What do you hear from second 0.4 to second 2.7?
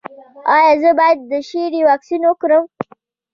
ایا زه باید د شري واکسین وکړم؟